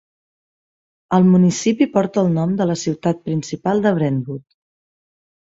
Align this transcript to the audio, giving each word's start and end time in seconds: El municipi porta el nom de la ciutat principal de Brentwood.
El 1.17 1.27
municipi 1.33 1.87
porta 1.97 2.23
el 2.23 2.31
nom 2.39 2.57
de 2.63 2.67
la 2.71 2.79
ciutat 2.85 3.21
principal 3.29 3.85
de 3.87 3.95
Brentwood. 4.01 4.43